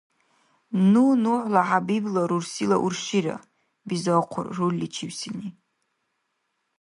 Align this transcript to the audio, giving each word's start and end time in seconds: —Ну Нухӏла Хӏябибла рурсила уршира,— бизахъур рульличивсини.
—Ну 0.91 1.03
Нухӏла 1.23 1.63
Хӏябибла 1.69 2.23
рурсила 2.29 2.77
уршира,— 2.85 3.35
бизахъур 3.87 4.45
рульличивсини. 4.55 5.49